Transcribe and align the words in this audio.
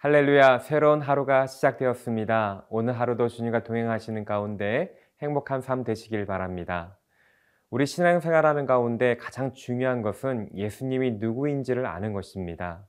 할렐루야, 0.00 0.60
새로운 0.60 1.00
하루가 1.00 1.48
시작되었습니다. 1.48 2.66
오늘 2.70 2.92
하루도 3.00 3.26
주님과 3.26 3.64
동행하시는 3.64 4.24
가운데 4.24 4.96
행복한 5.20 5.60
삶 5.60 5.82
되시길 5.82 6.24
바랍니다. 6.24 6.96
우리 7.68 7.84
신앙생활하는 7.84 8.64
가운데 8.64 9.16
가장 9.16 9.54
중요한 9.54 10.02
것은 10.02 10.50
예수님이 10.54 11.14
누구인지를 11.18 11.84
아는 11.84 12.12
것입니다. 12.12 12.86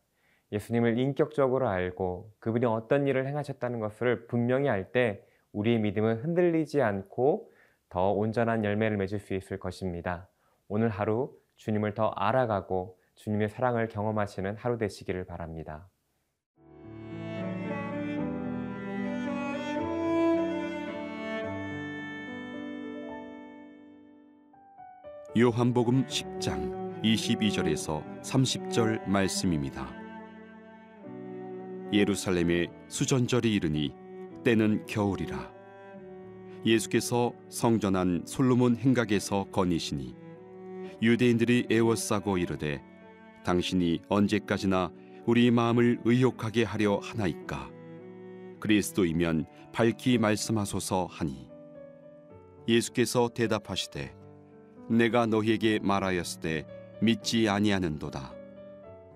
예수님을 0.52 1.00
인격적으로 1.00 1.68
알고 1.68 2.32
그분이 2.38 2.68
어떤 2.68 3.08
일을 3.08 3.26
행하셨다는 3.26 3.80
것을 3.80 4.28
분명히 4.28 4.70
알 4.70 4.92
때 4.92 5.26
우리의 5.52 5.80
믿음은 5.80 6.18
흔들리지 6.18 6.84
않고 6.84 7.52
더 7.90 8.12
온전한 8.12 8.64
열매를 8.64 8.98
맺을 8.98 9.18
수 9.18 9.34
있을 9.34 9.58
것입니다. 9.58 10.30
오늘 10.68 10.90
하루 10.90 11.36
주님을 11.56 11.96
더 11.96 12.10
알아가고 12.10 13.00
주님의 13.16 13.50
사랑을 13.50 13.88
경험하시는 13.88 14.58
하루 14.58 14.78
되시기를 14.78 15.24
바랍니다. 15.24 15.90
요한복음 25.40 26.06
10장 26.08 27.02
22절에서 27.02 28.04
30절 28.24 29.08
말씀입니다. 29.08 29.90
예루살렘에 31.94 32.68
수전절이 32.90 33.54
이르니 33.54 33.94
때는 34.44 34.86
겨울이라. 34.86 35.50
예수께서 36.66 37.32
성전한 37.48 38.24
솔로몬 38.26 38.76
행각에서 38.76 39.46
거니시니 39.46 40.14
유대인들이 41.02 41.68
애워싸고 41.72 42.38
이르되 42.38 42.84
당신이 43.46 44.02
언제까지나 44.10 44.92
우리 45.26 45.52
마음을 45.52 46.02
의욕하게 46.04 46.66
하려 46.66 46.98
하나이까 47.02 47.70
그리스도이면 48.60 49.46
밝히 49.72 50.18
말씀하소서 50.18 51.06
하니 51.10 51.50
예수께서 52.68 53.30
대답하시되 53.30 54.19
내가 54.90 55.26
너희에게 55.28 55.80
말하였을 55.82 56.42
때 56.42 56.66
믿지 57.02 57.48
아니하는도다. 57.48 58.34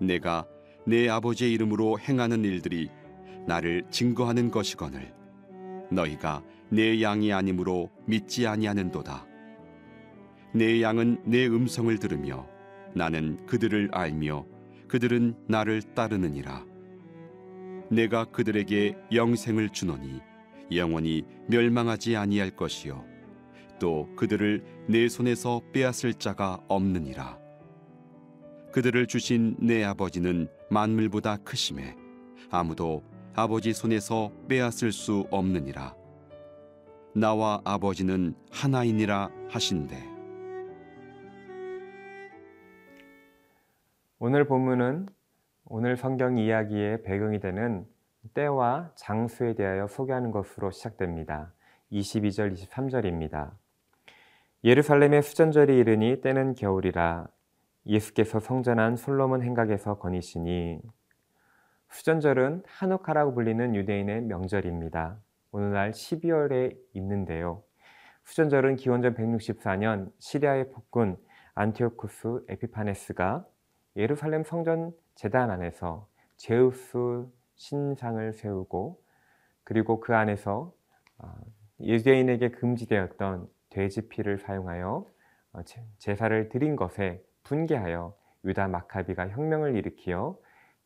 내가 0.00 0.46
내 0.86 1.08
아버지의 1.08 1.52
이름으로 1.52 1.98
행하는 1.98 2.44
일들이 2.44 2.90
나를 3.46 3.84
증거하는 3.90 4.50
것이거늘 4.50 5.12
너희가 5.90 6.42
내 6.70 7.02
양이 7.02 7.32
아니므로 7.32 7.90
믿지 8.06 8.46
아니하는도다. 8.46 9.26
내 10.54 10.80
양은 10.80 11.22
내 11.24 11.46
음성을 11.46 11.98
들으며 11.98 12.46
나는 12.94 13.44
그들을 13.46 13.90
알며 13.92 14.46
그들은 14.86 15.34
나를 15.48 15.82
따르느니라. 15.94 16.64
내가 17.90 18.24
그들에게 18.24 18.96
영생을 19.12 19.70
주노니 19.70 20.20
영원히 20.72 21.24
멸망하지 21.48 22.16
아니할 22.16 22.50
것이요 22.50 23.04
또 23.78 24.08
그들을 24.16 24.62
내 24.88 25.08
손에서 25.08 25.60
빼앗을 25.72 26.14
자가 26.14 26.60
없느니라. 26.68 27.38
그들을 28.72 29.06
주신 29.06 29.56
내 29.60 29.84
아버지는 29.84 30.48
만물보다 30.70 31.36
크심에 31.38 31.96
아무도 32.50 33.02
아버지 33.34 33.72
손에서 33.72 34.32
빼앗을 34.48 34.92
수 34.92 35.26
없느니라. 35.30 35.94
나와 37.14 37.60
아버지는 37.64 38.34
하나이니라 38.50 39.30
하신대. 39.48 39.96
오늘 44.18 44.46
본문은 44.46 45.06
오늘 45.66 45.96
성경 45.96 46.38
이야기의 46.38 47.02
배경이 47.02 47.40
되는 47.40 47.86
때와 48.34 48.92
장소에 48.96 49.54
대하여 49.54 49.86
소개하는 49.86 50.30
것으로 50.30 50.70
시작됩니다. 50.70 51.52
22절, 51.92 52.52
23절입니다. 52.54 53.52
예루살렘의 54.64 55.22
수전절이 55.22 55.76
이르니 55.76 56.22
때는 56.22 56.54
겨울이라 56.54 57.26
예수께서 57.84 58.40
성전한 58.40 58.96
솔로몬 58.96 59.42
행각에서 59.42 59.98
거니시니 59.98 60.80
수전절은 61.90 62.62
한우카라고 62.66 63.34
불리는 63.34 63.74
유대인의 63.74 64.22
명절입니다. 64.22 65.18
오늘날 65.52 65.90
12월에 65.90 66.78
있는데요. 66.94 67.62
수전절은 68.24 68.76
기원전 68.76 69.14
164년 69.14 70.10
시리아의 70.18 70.70
폭군 70.70 71.18
안티오쿠스 71.54 72.46
에피파네스가 72.48 73.44
예루살렘 73.96 74.44
성전 74.44 74.94
재단 75.14 75.50
안에서 75.50 76.08
제우스 76.38 77.26
신상을 77.56 78.32
세우고 78.32 78.98
그리고 79.62 80.00
그 80.00 80.16
안에서 80.16 80.72
아, 81.18 81.34
유대인에게 81.80 82.52
금지되었던 82.52 83.52
돼지 83.74 84.08
피를 84.08 84.38
사용하여 84.38 85.04
어, 85.52 85.60
제사를 85.98 86.48
드린 86.48 86.76
것에 86.76 87.24
분개하여 87.42 88.16
유다 88.44 88.68
마카비가 88.68 89.28
혁명을 89.28 89.74
일으키어 89.74 90.38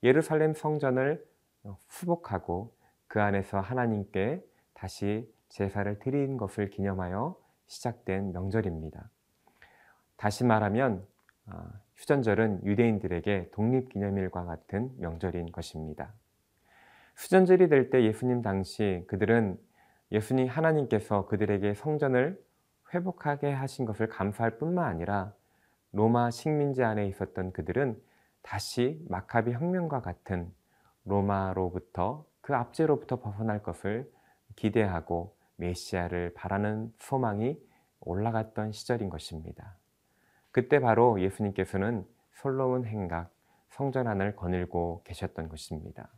예루살렘 0.03 0.55
성전을 0.55 1.23
어, 1.65 1.77
수복하고 1.89 2.75
그 3.07 3.21
안에서 3.21 3.61
하나님께 3.61 4.43
다시 4.73 5.31
제사를 5.51 5.99
드린 5.99 6.39
것을 6.39 6.71
기념하여 6.71 7.37
시작된 7.67 8.33
명절입니다. 8.33 9.11
다시 10.17 10.45
말하면 10.45 11.07
아, 11.47 11.71
휴전절은 11.97 12.65
유대인들에게 12.65 13.51
독립기념일과 13.51 14.45
같은 14.45 14.91
명절인 14.99 15.53
것입니다. 15.53 16.13
수전절이 17.17 17.69
될 17.69 17.91
때 17.91 18.05
예수님 18.05 18.43
당시 18.43 19.05
그들은 19.09 19.59
예수님 20.13 20.49
하나님께서 20.49 21.27
그들에게 21.27 21.75
성전을 21.75 22.39
회복하게 22.93 23.53
하신 23.53 23.85
것을 23.85 24.09
감사할 24.09 24.59
뿐만 24.59 24.85
아니라 24.85 25.33
로마 25.93 26.31
식민지 26.31 26.83
안에 26.83 27.07
있었던 27.07 27.53
그들은 27.53 28.01
다시 28.43 29.05
마카비 29.09 29.53
혁명과 29.53 30.01
같은 30.01 30.53
로마로부터 31.05 32.25
그 32.41 32.55
압제로부터 32.55 33.21
벗어날 33.21 33.63
것을 33.63 34.11
기대하고 34.57 35.37
메시아를 35.57 36.35
바라는 36.35 36.93
소망이 36.99 37.59
올라갔던 38.01 38.73
시절인 38.73 39.11
것입니다. 39.11 39.77
그때 40.51 40.81
바로 40.81 41.21
예수님께서는 41.21 42.07
솔로몬 42.33 42.85
행각 42.85 43.31
성전 43.71 44.07
안을 44.07 44.37
거닐고 44.37 45.03
계셨던 45.05 45.49
것입니다. 45.49 46.09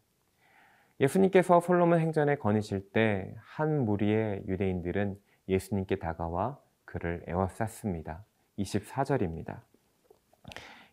예수님께서 1.00 1.60
솔로몬 1.60 1.98
행전에 1.98 2.36
거니실 2.36 2.90
때 2.92 3.34
한 3.60 3.84
무리의 3.84 4.44
유대인들은 4.46 5.20
예수님께 5.50 5.96
다가와 5.96 6.58
그를 6.84 7.22
에워쌌습니다. 7.26 8.24
24절입니다. 8.58 9.60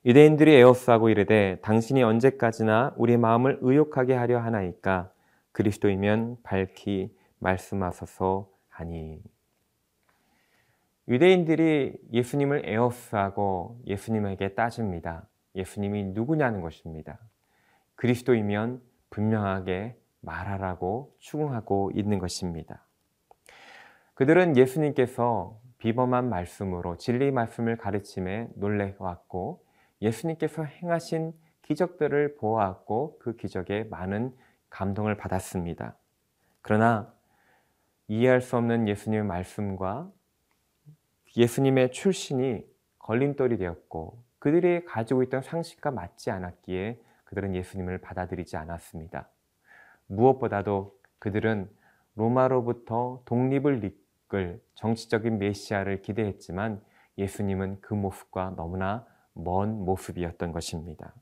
유대인들이 0.06 0.54
에워싸고 0.54 1.10
이르되 1.10 1.60
당신이 1.62 2.04
언제까지나 2.04 2.94
우리 2.98 3.18
마음을 3.18 3.60
의욕하게 3.62 4.14
하려 4.14 4.40
하나이까 4.40 5.12
그리스도이면 5.52 6.38
밝히 6.44 7.16
말씀하소서 7.40 8.50
하니 8.70 9.22
유대인들이 11.08 11.98
예수님을 12.12 12.64
에워싸고 12.66 13.82
예수님에게 13.88 14.56
따집니다. 14.56 15.28
예수님이 15.56 16.04
누구냐는 16.06 16.62
것입니다. 16.62 17.18
그리스도이면 17.96 18.82
분명하게 19.10 19.98
말하라고 20.22 21.16
추궁하고 21.20 21.92
있는 21.96 22.20
것입니다. 22.20 22.87
그들은 24.18 24.58
예수님께서 24.58 25.60
비범한 25.78 26.28
말씀으로 26.28 26.98
진리 26.98 27.30
말씀을 27.30 27.78
가르침에 27.78 28.50
놀래왔고 28.56 29.64
예수님께서 30.02 30.64
행하신 30.64 31.34
기적들을 31.62 32.38
보았고 32.38 33.20
그 33.20 33.36
기적에 33.36 33.84
많은 33.84 34.36
감동을 34.72 35.18
받았습니다. 35.18 35.96
그러나 36.64 37.14
이해할 38.08 38.42
수 38.42 38.58
없는 38.58 38.88
예수님의 38.88 39.24
말씀과 39.24 40.12
예수님의 41.36 41.92
출신이 41.92 42.66
걸림돌이 42.98 43.60
되었고 43.60 44.24
그들이 44.40 44.84
가지고 44.86 45.22
있던 45.22 45.44
상식과 45.44 45.92
맞지 45.92 46.32
않았기에 46.32 47.00
그들은 47.26 47.54
예수님을 47.54 48.00
받아들이지 48.00 48.58
않았습니다. 48.58 49.30
무엇보다도 50.08 50.98
그들은 51.20 51.70
로마로부터 52.16 53.22
독립을 53.26 54.07
이끌 54.28 54.62
정치적인 54.76 55.40
메시아를 55.40 56.02
기대했지만 56.02 56.82
예수님은 57.18 57.80
그 57.82 57.94
모습과 57.94 58.54
너무나 58.56 59.06
먼 59.34 59.84
모습이었던 59.86 60.52
것입니다. 60.52 61.14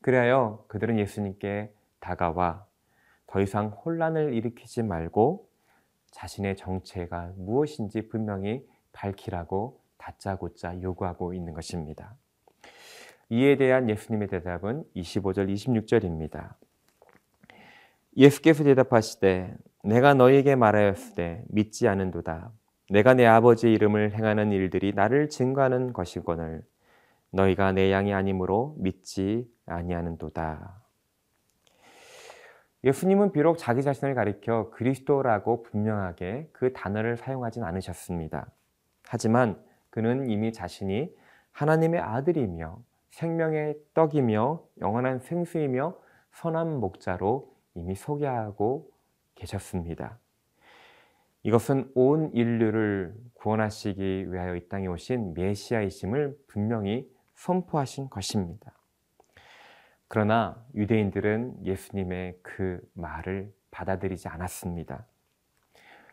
그래야 0.00 0.56
그들은 0.68 0.98
예수님께 0.98 1.72
다가와 1.98 2.66
더 3.26 3.40
이상 3.40 3.68
혼란을 3.68 4.34
일으키지 4.34 4.82
말고 4.82 5.48
자신의 6.12 6.56
정체가 6.56 7.32
무엇인지 7.36 8.08
분명히 8.08 8.66
밝히라고 8.92 9.80
다짜고짜 9.96 10.80
요구하고 10.80 11.34
있는 11.34 11.52
것입니다. 11.52 12.14
이에 13.28 13.56
대한 13.56 13.90
예수님의 13.90 14.28
대답은 14.28 14.84
25절, 14.94 15.52
26절입니다. 15.52 16.54
예수께서 18.16 18.62
대답하시되 18.62 19.56
내가 19.86 20.14
너희에게 20.14 20.56
말하였으되 20.56 21.44
믿지 21.46 21.86
않은도다. 21.86 22.50
내가 22.90 23.14
내 23.14 23.24
아버지의 23.24 23.72
이름을 23.74 24.14
행하는 24.14 24.50
일들이 24.50 24.92
나를 24.92 25.28
증거하는 25.28 25.92
것이거늘 25.92 26.64
너희가 27.30 27.70
내 27.70 27.92
양이 27.92 28.12
아니므로 28.12 28.74
믿지 28.78 29.48
아니하는도다. 29.64 30.82
예수님은 32.82 33.30
비록 33.30 33.58
자기 33.58 33.82
자신을 33.82 34.16
가리켜 34.16 34.70
그리스도라고 34.70 35.62
분명하게 35.62 36.48
그 36.52 36.72
단어를 36.72 37.16
사용하진 37.16 37.62
않으셨습니다. 37.62 38.50
하지만 39.06 39.56
그는 39.90 40.28
이미 40.28 40.52
자신이 40.52 41.14
하나님의 41.52 42.00
아들이며 42.00 42.80
생명의 43.10 43.76
떡이며 43.94 44.64
영원한 44.80 45.20
생수이며 45.20 45.96
선한 46.32 46.80
목자로 46.80 47.54
이미 47.74 47.94
소개하고 47.94 48.95
계셨습니다. 49.36 50.18
이것은 51.44 51.92
온 51.94 52.32
인류를 52.34 53.14
구원하시기 53.34 54.32
위하여 54.32 54.56
이 54.56 54.68
땅에 54.68 54.88
오신 54.88 55.34
메시아이심을 55.34 56.36
분명히 56.48 57.08
선포하신 57.34 58.10
것입니다. 58.10 58.72
그러나 60.08 60.60
유대인들은 60.74 61.64
예수님의 61.64 62.38
그 62.42 62.80
말을 62.94 63.52
받아들이지 63.70 64.26
않았습니다. 64.28 65.06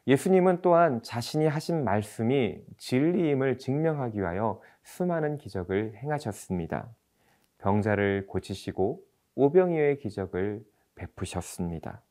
예수님은 0.06 0.62
또한 0.62 1.02
자신이 1.02 1.48
하신 1.48 1.84
말씀이 1.84 2.62
진리임을 2.78 3.58
증명하기 3.58 4.20
위하여 4.20 4.62
수많은 4.84 5.38
기적을 5.38 5.96
행하셨습니다. 5.96 6.90
병자를 7.60 8.28
고치시고 8.28 9.02
오병이어의 9.36 9.98
기적을 9.98 10.64
베푸셨습니다. 10.96 12.02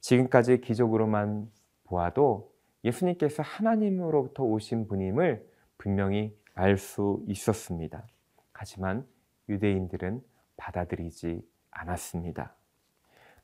지금까지 0.00 0.60
기적으로만 0.60 1.50
보아도 1.84 2.52
예수님께서 2.84 3.42
하나님으로부터 3.42 4.42
오신 4.44 4.88
분임을 4.88 5.46
분명히 5.78 6.36
알 6.54 6.76
수 6.76 7.22
있었습니다. 7.26 8.06
하지만 8.52 9.06
유대인들은 9.48 10.22
받아들이지 10.56 11.42
않았습니다. 11.70 12.54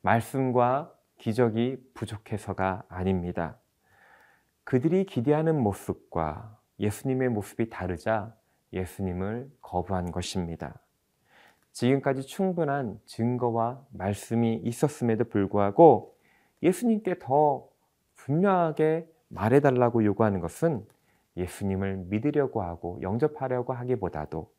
말씀과 0.02 0.94
기적이 1.18 1.78
부족해서가 1.94 2.84
아닙니다. 2.88 3.58
그들이 4.64 5.06
기대하는 5.06 5.58
모습과 5.62 6.58
예수님의 6.78 7.30
모습이 7.30 7.70
다르자 7.70 8.36
예수님을 8.72 9.50
거부한 9.62 10.10
것입니다. 10.10 10.78
지금까지 11.72 12.22
충분한 12.22 13.00
증거와 13.06 13.86
말씀이 13.92 14.56
있었음에도 14.64 15.24
불구하고 15.24 16.15
예수님께 16.62 17.18
더 17.18 17.68
분명하게 18.14 19.08
말해달라고 19.28 20.04
요구하는 20.04 20.40
것은 20.40 20.86
예수님을 21.36 21.96
믿으려고 22.08 22.62
하고 22.62 22.98
영접하려고 23.02 23.72
하기보다도 23.72 24.50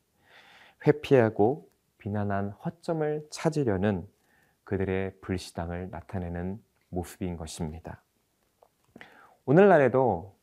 회피하고 0.86 1.70
비난한 1.98 2.52
허점을 2.52 3.28
찾으려는 3.32 4.08
그들의 4.64 5.20
불시당을 5.22 5.90
나타내는 5.90 6.62
모습인 6.90 7.38
것입니다. 7.38 8.04
오늘날에도 9.46 10.36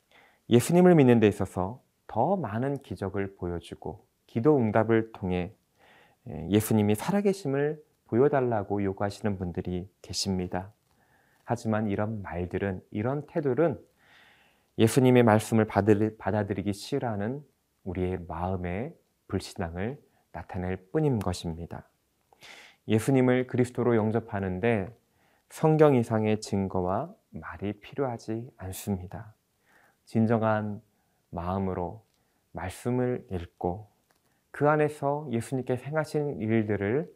예수님을 0.48 0.94
믿는 0.94 1.20
데 1.20 1.28
있어서 1.28 1.82
더 2.06 2.36
많은 2.36 2.78
기적을 2.78 3.36
보여주고 3.36 4.06
기도 4.26 4.56
응답을 4.56 5.12
통해 5.12 5.54
예, 6.28 6.48
예수님이 6.48 6.94
살아계심을 6.94 7.82
보여달라고 8.06 8.82
요구하시는 8.82 9.36
분들이 9.36 9.88
계십니다. 10.00 10.72
하지만 11.44 11.88
이런 11.88 12.23
말들은, 12.23 12.82
이런 12.91 13.26
태도는 13.26 13.79
예수님의 14.79 15.23
말씀을 15.23 15.67
받아들이기 15.67 16.73
싫어하는 16.73 17.44
우리의 17.85 18.19
마음의 18.26 18.94
불신앙을 19.29 19.99
나타낼 20.32 20.76
뿐인 20.91 21.19
것입니다. 21.19 21.88
예수님을 22.88 23.46
그리스도로 23.46 23.96
영접하는데 23.96 24.94
성경 25.49 25.94
이상의 25.94 26.41
증거와 26.41 27.14
말이 27.31 27.73
필요하지 27.75 28.50
않습니다. 28.56 29.35
진정한 30.05 30.82
마음으로 31.31 32.05
말씀을 32.52 33.26
읽고 33.31 33.88
그 34.50 34.69
안에서 34.69 35.26
예수님께 35.31 35.76
행하신 35.76 36.40
일들을 36.40 37.12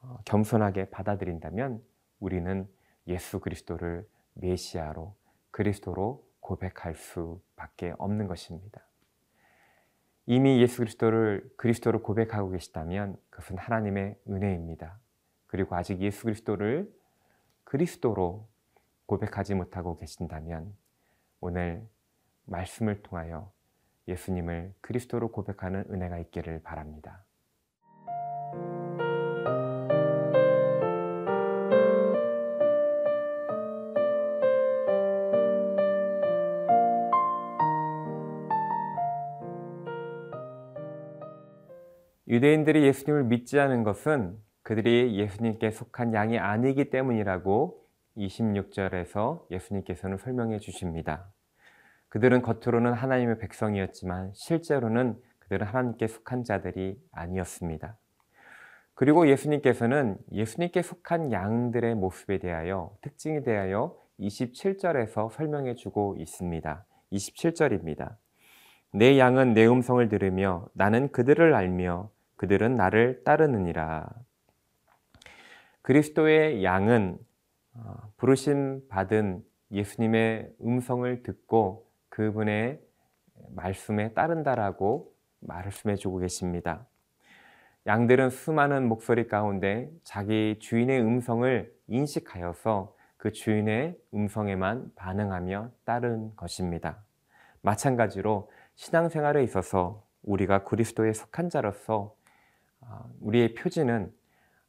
어, 0.00 0.18
겸손하게 0.24 0.90
받아들인다면 0.90 1.80
우리는 2.18 2.68
예수 3.06 3.40
그리스도를 3.40 4.08
메시아로 4.34 5.14
그리스도로 5.50 6.26
고백할 6.40 6.94
수밖에 6.94 7.94
없는 7.98 8.26
것입니다. 8.26 8.82
이미 10.26 10.60
예수 10.60 10.78
그리스도를 10.78 11.50
그리스도로 11.56 12.02
고백하고 12.02 12.50
계시다면 12.50 13.16
그것은 13.30 13.58
하나님의 13.58 14.18
은혜입니다. 14.28 14.98
그리고 15.46 15.74
아직 15.74 16.00
예수 16.00 16.24
그리스도를 16.24 16.92
그리스도로 17.64 18.48
고백하지 19.06 19.54
못하고 19.54 19.98
계신다면 19.98 20.74
오늘 21.40 21.86
말씀을 22.44 23.02
통하여 23.02 23.52
예수님을 24.08 24.74
그리스도로 24.80 25.30
고백하는 25.30 25.84
은혜가 25.90 26.18
있기를 26.18 26.62
바랍니다. 26.62 27.24
유대인들이 42.32 42.84
예수님을 42.84 43.24
믿지 43.24 43.60
않은 43.60 43.82
것은 43.82 44.38
그들이 44.62 45.18
예수님께 45.18 45.70
속한 45.70 46.14
양이 46.14 46.38
아니기 46.38 46.88
때문이라고 46.88 47.84
26절에서 48.16 49.44
예수님께서는 49.50 50.16
설명해 50.16 50.58
주십니다. 50.58 51.30
그들은 52.08 52.40
겉으로는 52.40 52.94
하나님의 52.94 53.36
백성이었지만 53.38 54.30
실제로는 54.32 55.20
그들은 55.40 55.66
하나님께 55.66 56.06
속한 56.06 56.44
자들이 56.44 56.98
아니었습니다. 57.12 57.98
그리고 58.94 59.28
예수님께서는 59.28 60.16
예수님께 60.32 60.80
속한 60.80 61.32
양들의 61.32 61.94
모습에 61.96 62.38
대하여 62.38 62.96
특징에 63.02 63.42
대하여 63.42 63.94
27절에서 64.18 65.30
설명해 65.32 65.74
주고 65.74 66.16
있습니다. 66.18 66.86
27절입니다. 67.12 68.16
내 68.94 69.18
양은 69.18 69.52
내 69.52 69.66
음성을 69.66 70.08
들으며 70.08 70.66
나는 70.72 71.12
그들을 71.12 71.52
알며 71.52 72.10
그들은 72.42 72.74
나를 72.74 73.22
따르느니라. 73.22 74.04
그리스도의 75.82 76.64
양은 76.64 77.16
어, 77.74 77.94
부르심 78.16 78.88
받은 78.88 79.44
예수님의 79.70 80.52
음성을 80.60 81.22
듣고 81.22 81.88
그분의 82.08 82.80
말씀에 83.50 84.12
따른다라고 84.14 85.14
말씀해 85.38 85.94
주고 85.94 86.18
계십니다. 86.18 86.84
양들은 87.86 88.30
수많은 88.30 88.88
목소리 88.88 89.28
가운데 89.28 89.88
자기 90.02 90.58
주인의 90.58 91.00
음성을 91.00 91.72
인식하여서 91.86 92.96
그 93.18 93.30
주인의 93.30 93.96
음성에만 94.12 94.90
반응하며 94.96 95.70
따른 95.84 96.34
것입니다. 96.34 97.04
마찬가지로 97.60 98.50
신앙생활에 98.74 99.44
있어서 99.44 100.04
우리가 100.24 100.64
그리스도에 100.64 101.12
속한 101.12 101.48
자로서 101.48 102.16
아, 102.16 102.21
우리의 103.20 103.54
표지는 103.54 104.12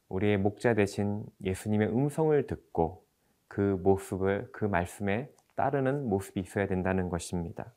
우리의 0.08 0.38
목자 0.38 0.74
대신 0.74 1.24
예수님의 1.42 1.88
음성을 1.88 2.46
듣고 2.46 3.04
그 3.48 3.78
모습을 3.82 4.48
그 4.52 4.64
말씀에 4.64 5.30
따르는 5.56 6.08
모습이 6.08 6.40
있어야 6.40 6.66
된다는 6.66 7.08
것입니다. 7.08 7.72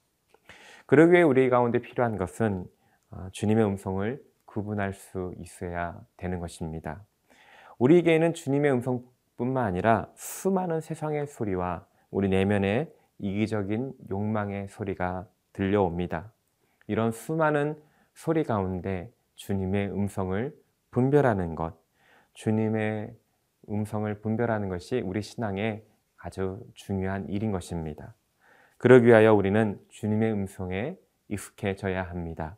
그러기 0.86 1.13
위해 1.13 1.24
우리 1.24 1.50
가운데 1.50 1.79
필요한 1.79 2.17
것은 2.17 2.65
아, 3.10 3.29
주님의 3.32 3.65
음성을 3.65 4.22
구분할 4.46 4.94
수 4.94 5.34
있어야 5.38 6.00
되는 6.17 6.39
것입니다. 6.39 7.06
우리에게는 7.77 8.34
주님의 8.34 8.72
음성뿐만 8.72 9.63
아니라 9.63 10.12
수많은 10.15 10.82
세상의 10.82 11.27
소리와 11.27 11.86
우리 12.10 12.29
내면의 12.29 12.91
이기적인 13.20 13.94
욕망의 14.10 14.67
소리가 14.70 15.27
들려옵니다. 15.53 16.32
이런 16.88 17.12
수많은 17.12 17.82
소리 18.13 18.44
가운데 18.44 19.12
주님의 19.38 19.91
음성을 19.91 20.53
분별하는 20.91 21.56
것, 21.56 21.75
주님의 22.34 23.15
음성을 23.70 24.22
분별하는 24.22 24.70
것이 24.70 25.01
우리 25.01 25.22
신앙의 25.22 25.86
아주 26.17 26.60
중요한 26.74 27.29
일인 27.29 27.51
것입니다. 27.51 28.15
그러기 28.77 29.08
위하여 29.08 29.34
우리는 29.34 29.79
주님의 29.89 30.34
음성에 30.34 30.98
익숙해져야 31.29 32.03
합니다. 32.03 32.58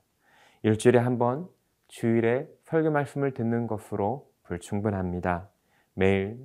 일주일에 0.64 1.00
한 1.00 1.18
번 1.18 1.48
주일에 1.88 2.48
설교 2.66 2.92
말씀을 2.92 3.34
듣는 3.34 3.68
것으로 3.68 4.32
불충분합니다. 4.44 5.50
매일 5.94 6.38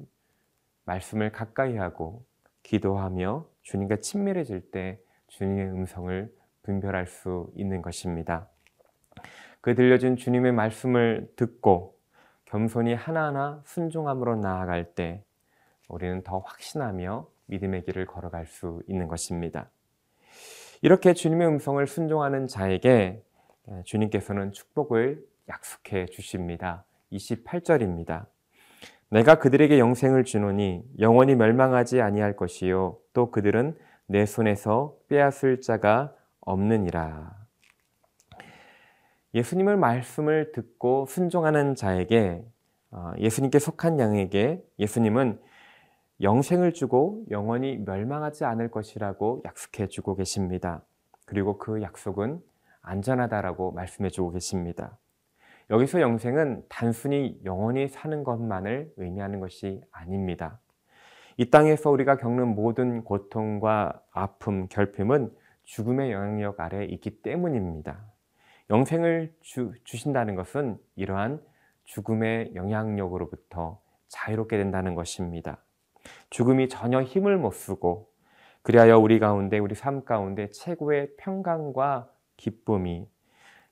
말씀을 0.85 1.33
가까이 1.33 1.77
하고 1.77 2.25
기도하며 2.63 3.47
주님과 3.63 3.97
친밀해질 3.97 4.71
때 4.71 5.01
주님의 5.29 5.67
음성을 5.71 6.35
분별할 6.63 7.07
수 7.07 7.53
있는 7.57 7.83
것입니다. 7.83 8.49
그 9.65 9.75
들려준 9.75 10.17
주님의 10.17 10.53
말씀을 10.53 11.33
듣고 11.37 11.97
겸손히 12.45 12.93
하나하나 12.93 13.63
순종함으로 13.65 14.37
나아갈 14.37 14.85
때 14.95 15.25
우리는 15.89 16.23
더 16.23 16.41
확신하며 16.41 17.27
믿음의 17.47 17.85
길을 17.87 18.05
걸어갈 18.05 18.45
수 18.45 18.83
있는 18.89 19.09
것입니다. 19.09 19.71
이렇게 20.83 21.15
주님의 21.15 21.49
음성을 21.49 21.87
순종하는 21.87 22.47
자에게 22.47 23.23
주님께서는 23.87 24.53
축복을 24.53 25.25
약속해 25.49 26.05
주십니다. 26.09 26.85
28절입니다. 27.13 28.27
내가 29.09 29.39
그들에게 29.39 29.79
영생을 29.79 30.25
주노니 30.25 30.85
영원히 31.01 31.35
멸망하지 31.37 32.03
아니할 32.03 32.37
것이요 32.37 32.99
또 33.15 33.31
그들은 33.31 33.79
내 34.09 34.27
손에서 34.27 34.95
빼앗을 35.09 35.63
자가 35.63 36.15
없느니라. 36.43 37.44
예수님의 39.35 39.77
말씀을 39.77 40.53
듣고 40.53 41.07
순종하는 41.07 41.75
자에게 41.75 42.45
어, 42.93 43.13
예수님께 43.19 43.59
속한 43.59 43.99
양에게 43.99 44.65
예수님은 44.79 45.41
영생을 46.23 46.73
주고 46.73 47.25
영원히 47.31 47.77
멸망하지 47.79 48.45
않을 48.45 48.71
것이라고 48.71 49.43
약속해 49.45 49.89
주고 49.89 50.15
계십니다. 50.15 50.85
그리고 51.27 51.59
그 51.59 51.83
약속은 51.83 52.41
안전하다라고 52.83 53.73
말씀해 53.73 54.11
주고 54.11 54.31
계십니다. 54.31 54.97
여기서 55.71 56.01
영생은 56.01 56.63
단순히 56.69 57.41
영원히 57.45 57.89
사는 57.89 58.23
것만을 58.23 58.93
의미하는 58.99 59.41
것이 59.41 59.83
아닙니다. 59.91 60.61
이 61.37 61.51
땅에서 61.51 61.91
우리가 61.91 62.19
겪는 62.19 62.55
모든 62.55 63.03
고통과 63.03 64.01
아픔, 64.13 64.69
결핍은 64.69 65.33
죽음의 65.65 66.13
영향력 66.13 66.61
아래 66.61 66.85
있기 66.85 67.23
때문입니다. 67.23 68.14
영생을 68.71 69.35
주, 69.41 69.73
주신다는 69.85 70.35
것은 70.35 70.79
이러한 70.97 71.41
죽음의 71.85 72.55
영향력으로부터 72.55 73.81
자유롭게 74.09 74.57
된다는 74.57 74.95
것입니다. 74.95 75.59
죽음이 76.31 76.69
전혀 76.69 77.03
힘을 77.03 77.37
못 77.37 77.53
쓰고 77.53 78.11
그리하여 78.63 78.99
우리 78.99 79.19
가운데 79.19 79.59
우리 79.59 79.75
삶 79.75 80.05
가운데 80.05 80.49
최고의 80.51 81.17
평강과 81.19 82.11
기쁨이 82.37 83.07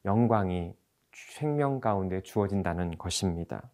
영광이 0.05 0.75
생명 1.15 1.81
가운데 1.81 2.21
주어진다는 2.23 2.99
것입니다. 2.99 3.71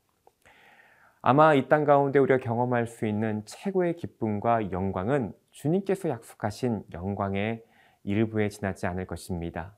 아마 1.21 1.55
이 1.55 1.69
땅 1.69 1.85
가운데 1.85 2.19
우리가 2.21 2.39
경험할 2.39 2.87
수 2.87 3.07
있는 3.07 3.43
최고의 3.45 3.97
기쁨과 3.97 4.71
영광은 4.71 5.33
주님께서 5.51 6.09
약속하신 6.09 6.85
영광의 6.93 7.65
일부에 8.05 8.49
지나지 8.49 8.87
않을 8.87 9.07
것입니다. 9.07 9.78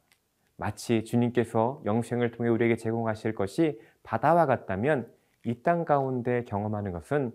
마치 0.60 1.04
주님께서 1.04 1.80
영생을 1.86 2.32
통해 2.32 2.50
우리에게 2.50 2.76
제공하실 2.76 3.34
것이 3.34 3.80
바다와 4.02 4.44
같다면 4.44 5.10
이 5.46 5.62
땅 5.62 5.86
가운데 5.86 6.44
경험하는 6.44 6.92
것은 6.92 7.32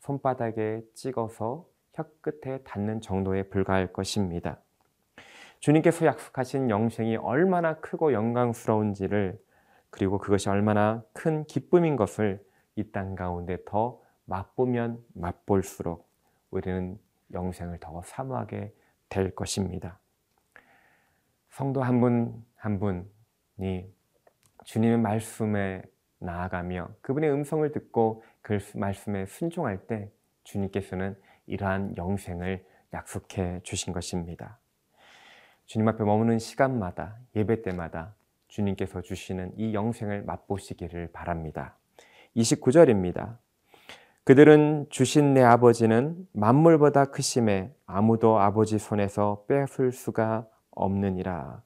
손바닥에 0.00 0.82
찍어서 0.92 1.66
혀끝에 1.92 2.64
닿는 2.64 3.00
정도에 3.00 3.44
불과할 3.44 3.92
것입니다. 3.92 4.58
주님께서 5.60 6.04
약속하신 6.04 6.68
영생이 6.68 7.16
얼마나 7.16 7.76
크고 7.76 8.12
영광스러운지를 8.12 9.38
그리고 9.90 10.18
그것이 10.18 10.48
얼마나 10.50 11.04
큰 11.12 11.44
기쁨인 11.44 11.94
것을 11.94 12.44
이 12.74 12.90
땅 12.90 13.14
가운데 13.14 13.56
더 13.66 14.00
맛보면 14.24 14.98
맛볼수록 15.14 16.08
우리는 16.50 16.98
영생을 17.32 17.78
더 17.78 18.02
사모하게 18.02 18.74
될 19.08 19.32
것입니다. 19.32 20.00
성도 21.50 21.82
한 21.84 22.00
분 22.00 22.44
한 22.64 22.78
분이 22.78 23.92
주님의 24.64 24.96
말씀에 24.96 25.82
나아가며 26.18 26.88
그분의 27.02 27.30
음성을 27.30 27.70
듣고 27.72 28.22
그 28.40 28.58
말씀에 28.74 29.26
순종할 29.26 29.86
때 29.86 30.10
주님께서는 30.44 31.14
이러한 31.46 31.98
영생을 31.98 32.64
약속해 32.94 33.60
주신 33.64 33.92
것입니다. 33.92 34.58
주님 35.66 35.86
앞에 35.88 36.04
머무는 36.04 36.38
시간마다 36.38 37.18
예배 37.36 37.60
때마다 37.60 38.14
주님께서 38.48 39.02
주시는 39.02 39.52
이 39.58 39.74
영생을 39.74 40.22
맛보시기를 40.22 41.12
바랍니다. 41.12 41.76
29절입니다. 42.34 43.36
그들은 44.24 44.86
주신 44.88 45.34
내 45.34 45.42
아버지는 45.42 46.26
만물보다 46.32 47.06
크심에 47.10 47.74
아무도 47.84 48.38
아버지 48.38 48.78
손에서 48.78 49.44
뺏을 49.48 49.92
수가 49.92 50.46
없느니라. 50.70 51.62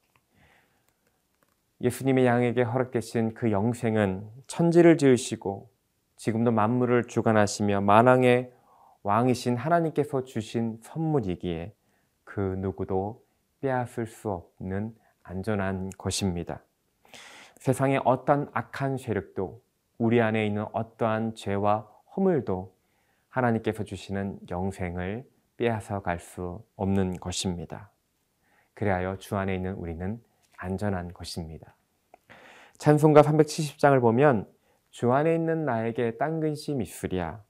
예수님의 1.81 2.27
양에게 2.27 2.63
허락되신 2.63 3.35
그 3.35 3.53
영생은 3.53 4.29
천지를 4.47 4.99
지으시고 4.99 5.71
지금도 6.17 6.51
만물을 6.51 7.05
주관하시며 7.05 7.83
만왕의 7.83 8.53
왕이신 9.05 9.57
하나님께서 9.57 10.25
주신 10.25 10.79
선물이기에 10.83 11.73
그 12.25 12.41
누구도 12.59 13.23
빼앗을 13.61 14.07
수 14.07 14.31
없는 14.31 14.95
안전한 15.23 15.91
것입니다. 15.97 16.63
세상의 17.57 18.01
어떤 18.05 18.51
악한 18.53 18.99
세력도 18.99 19.63
우리 19.99 20.21
안에 20.21 20.47
있는 20.47 20.67
어떠한 20.73 21.35
죄와 21.35 21.89
허물도 22.17 22.75
하나님께서 23.29 23.85
주시는 23.85 24.41
영생을 24.51 25.29
빼앗아 25.57 26.01
갈 26.01 26.19
수 26.19 26.63
없는 26.77 27.17
것입니다. 27.17 27.91
그리하여 28.75 29.17
주 29.17 29.37
안에 29.37 29.55
있는 29.55 29.75
우리는 29.75 30.21
안전한 30.59 31.13
것입니다. 31.13 31.75
찬송가 32.77 33.23
370장을 33.23 33.99
보면 34.01 34.47
주 34.91 35.13
안에 35.13 35.35
있는 35.35 35.65
나에게 35.65 36.19
딴 36.19 36.41
근심 36.41 36.83
있으랴. 36.83 37.43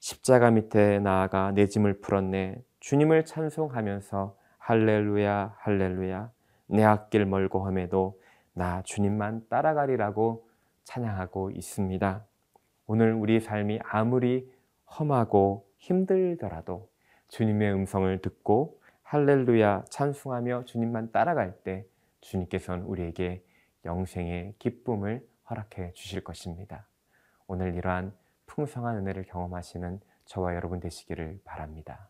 십자가 0.00 0.50
밑에 0.50 0.98
나아가 1.00 1.50
내 1.52 1.66
짐을 1.66 2.00
풀었네. 2.00 2.62
주님을 2.80 3.24
찬송하면서 3.24 4.36
할렐루야, 4.58 5.56
할렐루야. 5.58 6.30
내 6.66 6.84
앞길 6.84 7.26
멀고 7.26 7.64
험해도 7.64 8.20
나 8.52 8.82
주님만 8.82 9.46
따라가리라고 9.48 10.48
찬양하고 10.84 11.50
있습니다. 11.50 12.24
오늘 12.86 13.14
우리 13.14 13.40
삶이 13.40 13.80
아무리 13.82 14.50
험하고 14.98 15.66
힘들더라도 15.78 16.88
주님의 17.28 17.72
음성을 17.72 18.20
듣고 18.20 18.80
할렐루야 19.02 19.84
찬송하며 19.88 20.64
주님만 20.64 21.12
따라갈 21.12 21.54
때 21.64 21.86
주님께서는 22.24 22.84
우리에게 22.84 23.44
영생의 23.84 24.54
기쁨을 24.58 25.26
허락해 25.48 25.92
주실 25.92 26.24
것입니다. 26.24 26.88
오늘 27.46 27.74
이러한 27.74 28.16
풍성한 28.46 28.96
은혜를 28.96 29.24
경험하시는 29.24 30.00
저와 30.24 30.54
여러분 30.54 30.80
되시기를 30.80 31.40
바랍니다. 31.44 32.08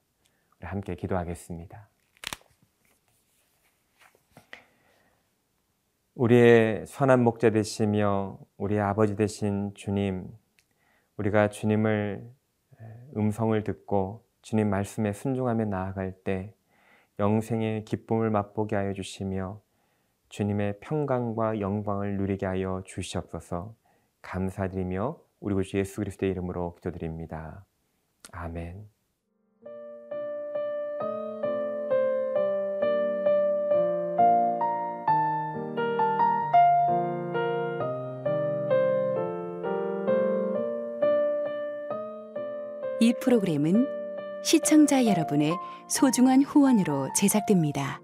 우리 0.60 0.68
함께 0.68 0.94
기도하겠습니다. 0.94 1.88
우리의 6.14 6.86
선한 6.86 7.24
목자 7.24 7.50
되시며 7.50 8.38
우리의 8.56 8.80
아버지 8.80 9.16
되신 9.16 9.74
주님, 9.74 10.32
우리가 11.16 11.50
주님을 11.50 12.30
음성을 13.16 13.64
듣고 13.64 14.24
주님 14.42 14.70
말씀에 14.70 15.12
순종하며 15.12 15.64
나아갈 15.64 16.12
때 16.12 16.54
영생의 17.18 17.84
기쁨을 17.84 18.30
맛보게 18.30 18.76
하여 18.76 18.92
주시며 18.92 19.63
주님의 20.34 20.80
평강과 20.80 21.60
영광을 21.60 22.16
누리게 22.16 22.44
하여 22.44 22.82
주시옵소서 22.84 23.72
감사드리며 24.20 25.16
우리 25.38 25.54
구주 25.54 25.78
예수 25.78 26.00
그리스도의 26.00 26.32
이름으로 26.32 26.74
기도드립니다. 26.74 27.64
아멘. 28.32 28.84
이 42.98 43.12
프로그램은 43.20 43.86
시청자 44.42 45.06
여러분의 45.06 45.54
소중한 45.88 46.42
후원으로 46.42 47.10
제작됩니다. 47.14 48.03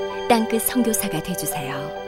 땅끝 0.31 0.61
선교사가 0.61 1.21
되주세요. 1.23 2.00